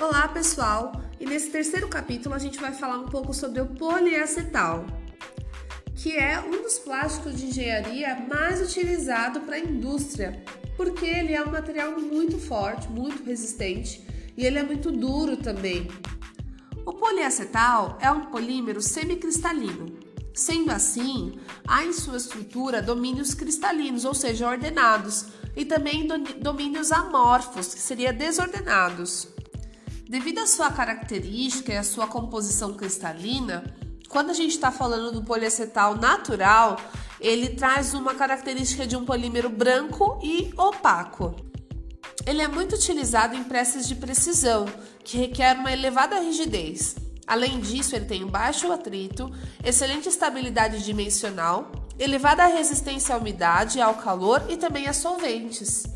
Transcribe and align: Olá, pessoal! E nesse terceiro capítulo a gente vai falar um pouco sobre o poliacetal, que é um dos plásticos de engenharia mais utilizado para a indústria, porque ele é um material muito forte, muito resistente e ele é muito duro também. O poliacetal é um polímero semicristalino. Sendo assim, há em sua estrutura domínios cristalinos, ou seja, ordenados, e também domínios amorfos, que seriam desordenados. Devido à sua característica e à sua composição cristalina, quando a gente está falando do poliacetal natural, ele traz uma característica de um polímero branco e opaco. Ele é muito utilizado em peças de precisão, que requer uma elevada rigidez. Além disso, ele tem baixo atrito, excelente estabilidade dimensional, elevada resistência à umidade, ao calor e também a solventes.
Olá, 0.00 0.26
pessoal! 0.26 0.90
E 1.20 1.24
nesse 1.24 1.50
terceiro 1.50 1.86
capítulo 1.86 2.34
a 2.34 2.38
gente 2.38 2.58
vai 2.58 2.72
falar 2.72 2.98
um 2.98 3.06
pouco 3.06 3.32
sobre 3.32 3.60
o 3.60 3.66
poliacetal, 3.66 4.84
que 5.94 6.16
é 6.16 6.40
um 6.40 6.62
dos 6.62 6.80
plásticos 6.80 7.36
de 7.36 7.46
engenharia 7.46 8.26
mais 8.28 8.60
utilizado 8.60 9.42
para 9.42 9.54
a 9.54 9.60
indústria, 9.60 10.42
porque 10.76 11.06
ele 11.06 11.32
é 11.32 11.40
um 11.40 11.50
material 11.50 11.92
muito 12.00 12.38
forte, 12.38 12.88
muito 12.88 13.22
resistente 13.22 14.04
e 14.36 14.44
ele 14.44 14.58
é 14.58 14.64
muito 14.64 14.90
duro 14.90 15.36
também. 15.36 15.88
O 16.84 16.92
poliacetal 16.92 17.96
é 18.00 18.10
um 18.10 18.26
polímero 18.32 18.82
semicristalino. 18.82 19.96
Sendo 20.34 20.72
assim, 20.72 21.38
há 21.68 21.84
em 21.84 21.92
sua 21.92 22.16
estrutura 22.16 22.82
domínios 22.82 23.32
cristalinos, 23.32 24.04
ou 24.04 24.12
seja, 24.12 24.48
ordenados, 24.48 25.26
e 25.56 25.64
também 25.64 26.08
domínios 26.40 26.90
amorfos, 26.90 27.72
que 27.72 27.80
seriam 27.80 28.12
desordenados. 28.12 29.33
Devido 30.14 30.38
à 30.38 30.46
sua 30.46 30.70
característica 30.70 31.72
e 31.72 31.76
à 31.76 31.82
sua 31.82 32.06
composição 32.06 32.72
cristalina, 32.74 33.64
quando 34.08 34.30
a 34.30 34.32
gente 34.32 34.52
está 34.52 34.70
falando 34.70 35.10
do 35.10 35.24
poliacetal 35.24 35.96
natural, 35.96 36.76
ele 37.20 37.48
traz 37.48 37.94
uma 37.94 38.14
característica 38.14 38.86
de 38.86 38.94
um 38.94 39.04
polímero 39.04 39.50
branco 39.50 40.20
e 40.22 40.54
opaco. 40.56 41.34
Ele 42.24 42.42
é 42.42 42.46
muito 42.46 42.76
utilizado 42.76 43.34
em 43.34 43.42
peças 43.42 43.88
de 43.88 43.96
precisão, 43.96 44.66
que 45.02 45.18
requer 45.18 45.58
uma 45.58 45.72
elevada 45.72 46.20
rigidez. 46.20 46.94
Além 47.26 47.58
disso, 47.58 47.96
ele 47.96 48.04
tem 48.04 48.24
baixo 48.24 48.70
atrito, 48.70 49.28
excelente 49.64 50.08
estabilidade 50.08 50.84
dimensional, 50.84 51.72
elevada 51.98 52.46
resistência 52.46 53.16
à 53.16 53.18
umidade, 53.18 53.80
ao 53.80 53.96
calor 53.96 54.46
e 54.48 54.56
também 54.56 54.86
a 54.86 54.92
solventes. 54.92 55.92